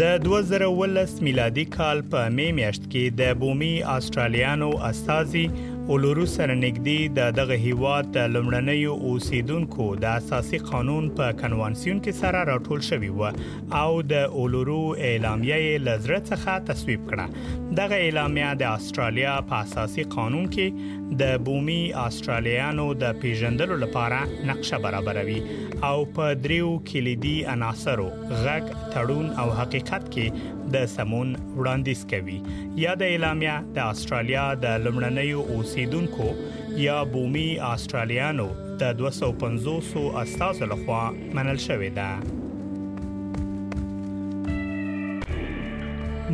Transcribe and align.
د 0.00 0.04
2010 0.24 1.24
میلادي 1.26 1.64
کال 1.76 1.98
په 2.12 2.20
مې 2.36 2.46
میاشت 2.58 2.82
کې 2.92 3.04
د 3.20 3.22
بومي 3.40 3.74
استرالیانو 3.96 4.70
استاذي 4.90 5.46
اولورو 5.92 6.24
سره 6.30 6.54
نږدې 6.56 7.12
د 7.18 7.30
دغه 7.36 7.56
هیواد 7.60 8.08
د 8.14 8.26
لمړنۍ 8.30 9.04
اوسیدونکو 9.10 9.84
د 10.04 10.08
اساسي 10.16 10.58
قانون 10.70 11.04
په 11.20 11.36
کنوانسیون 11.42 12.00
کې 12.06 12.18
سره 12.24 12.42
راټول 12.48 12.82
شوی 12.88 13.08
و 13.20 13.30
او 13.82 14.02
د 14.10 14.34
اولورو 14.42 14.76
اعلامیه 15.10 15.78
لزره 15.86 16.18
څخه 16.26 16.56
تصویب 16.70 17.06
کړه 17.12 17.72
دغه 17.78 18.00
اعلامیه 18.08 18.50
د 18.64 18.76
استرالیا 18.80 19.38
په 19.52 19.62
اساسي 19.68 20.06
قانون 20.16 20.50
کې 20.56 21.16
د 21.22 21.40
بومي 21.48 21.78
استرالیانو 22.02 22.86
د 23.04 23.16
پیژندلو 23.24 23.80
لپاره 23.86 24.20
نقشه 24.52 24.82
برابروي 24.88 25.38
او 25.92 25.96
په 26.20 26.36
دریو 26.48 26.68
کلیدي 26.92 27.34
عناصرو 27.54 28.10
غږ 28.18 28.76
تړون 28.90 29.32
او 29.44 29.48
حقیقت 29.62 30.06
کې 30.12 30.54
د 30.76 30.86
سمون 30.98 31.32
وړاندیز 31.42 32.00
کوي 32.14 32.40
یا 32.86 32.94
د 33.02 33.12
اعلامیه 33.16 33.58
د 33.80 33.92
استرالیا 33.96 34.46
د 34.68 34.72
لمړنۍ 34.86 35.32
اوسیدونکو 35.38 35.76
اوسیدونکو 35.78 36.24
یا 36.80 36.96
بومي 37.12 37.48
استرالیانو 37.72 38.48
د 38.80 38.82
250 38.98 40.12
استازو 40.22 40.64
لخوا 40.72 41.02
منل 41.34 41.58
شوې 41.66 41.90
ده 41.98 42.08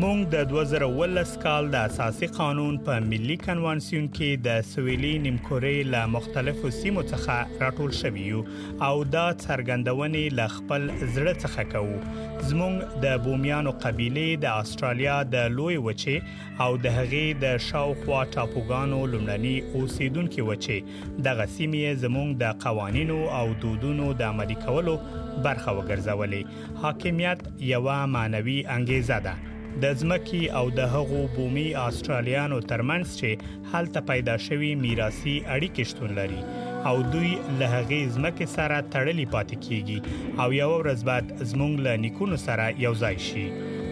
مونږ 0.00 0.20
د 0.34 0.36
2012 0.50 1.38
کال 1.42 1.64
د 1.72 1.76
اساسي 1.88 2.26
قانون 2.36 2.76
په 2.84 3.00
ملي 3.08 3.34
کنوانسیون 3.40 4.04
کې 4.18 4.30
د 4.46 4.62
سویلي 4.68 5.10
نیمکوري 5.24 5.72
له 5.94 6.06
مختلفو 6.12 6.70
سیمو 6.76 7.02
څخه 7.10 7.64
راټول 7.64 7.92
شویو 7.98 8.38
او 8.86 9.02
دا 9.16 9.24
څرګندونې 9.42 10.22
ل 10.38 10.46
خپل 10.54 10.86
زړه 11.02 11.34
څخه 11.42 11.68
کوو 11.74 12.32
زمونږ 12.52 13.04
د 13.04 13.20
بومیانو 13.28 13.74
قبيله 13.84 14.40
د 14.46 14.58
استرالیا 14.62 15.18
د 15.36 15.52
لوی 15.58 15.76
وچه 15.88 16.16
او 16.38 16.70
د 16.86 16.96
هغې 16.96 17.44
د 17.44 17.60
شاوخوا 17.68 18.24
ټاپوګانو 18.32 19.04
لمړني 19.12 19.54
اوسیدونکو 19.76 20.48
وچه 20.50 20.80
د 20.90 21.40
غسیمې 21.42 22.04
زمونږ 22.08 22.42
د 22.46 22.58
قوانینو 22.66 23.20
او 23.28 23.44
دودونو 23.68 24.10
د 24.24 24.32
عملي 24.32 24.58
کولو 24.64 24.98
برخه 25.06 25.78
وګرځولې 25.78 26.68
حاکمیت 26.86 27.46
یو 27.76 27.86
معنوي 28.18 28.60
انګیزه 28.80 29.24
ده 29.30 29.40
د 29.80 29.84
ځمکې 30.00 30.42
او 30.58 30.66
د 30.78 30.80
هغو 30.94 31.20
بومي 31.34 31.68
آسترالیانو 31.88 32.58
ترمنځ 32.70 33.06
چې 33.20 33.30
هلته 33.72 34.00
پیدا 34.10 34.36
شوی 34.46 34.70
میراثي 34.84 35.36
اړیکې 35.46 35.84
شتون 35.90 36.10
لري 36.18 36.40
او 36.88 36.96
دوی 37.12 37.32
له 37.58 37.66
هغې 37.68 38.02
ځمکې 38.16 38.46
سره 38.56 38.76
تړلي 38.94 39.26
پاتې 39.34 39.56
کیږي 39.64 39.98
او 40.42 40.48
یو 40.62 40.70
ورځ 40.78 41.00
بعد 41.10 41.26
زمونږ 41.50 41.72
له 41.86 41.92
نیکونو 42.04 42.36
سره 42.46 42.64
یو 42.84 42.94
ځای 43.02 43.16
شي 43.28 43.46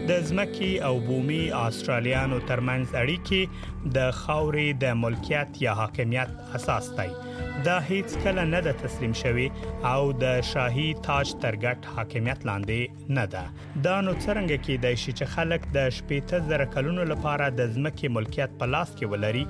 د 0.09 0.11
ځمکې 0.29 0.71
او 0.87 0.95
بومي 1.07 1.43
آسترالیانو 1.67 2.37
ترمنځ 2.39 2.95
اړیکې 3.03 3.41
د 3.97 4.11
خاورې 4.21 4.67
د 4.83 4.99
ملکیت 5.03 5.61
یا 5.65 5.73
حاکمیت 5.81 6.29
اساس 6.57 6.85
دی 6.99 7.09
دا 7.63 7.79
هیڅ 7.79 8.17
کله 8.23 8.43
نه 8.45 8.61
ده 8.61 8.73
تسلیم 8.73 9.13
شوی 9.13 9.51
او 9.95 10.13
د 10.13 10.41
شاهي 10.51 10.85
تاج 11.07 11.31
ترګټ 11.41 11.89
حاکمیت 11.95 12.45
لاندې 12.49 13.11
نه 13.17 13.25
ده 13.33 13.43
دا 13.87 13.97
نو 14.05 14.13
څنګه 14.13 14.63
کې 14.63 14.81
د 14.85 14.95
شي 15.01 15.11
چې 15.11 15.33
خلک 15.33 15.67
د 15.75 15.89
شپېته 15.97 16.39
زره 16.51 16.65
کلونو 16.75 17.05
لپاره 17.11 17.49
د 17.59 17.69
ځمکې 17.75 18.15
ملکیت 18.17 18.55
په 18.61 18.71
لاس 18.75 18.93
کې 18.93 19.11
ولري 19.13 19.43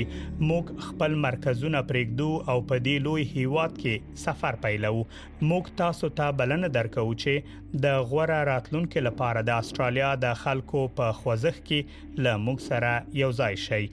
موږ 0.49 0.65
خپل 0.87 1.13
مرکزونه 1.27 1.79
پرېږدو 1.91 2.27
او 2.51 2.57
په 2.71 2.77
دې 2.87 2.95
لوی 3.05 3.23
هیواد 3.37 3.73
کې 3.81 4.21
سفر 4.25 4.57
پیلو 4.65 4.99
موږ 5.51 5.71
تاسو 5.81 6.09
ته 6.21 6.37
بلنه 6.41 6.69
درکو 6.77 7.05
چې 7.23 7.57
د 7.87 7.97
غوړه 8.11 8.37
راتلونکو 8.51 9.05
لپاره 9.07 9.45
د 9.49 9.63
استرالیا 9.63 10.11
د 10.27 10.39
خلکو 10.43 10.85
په 11.01 11.17
خوځښت 11.21 11.65
کې 11.67 12.23
له 12.27 12.37
موږ 12.45 12.63
سره 12.69 12.93
یو 13.25 13.33
ځای 13.41 13.53
شئ 13.65 13.85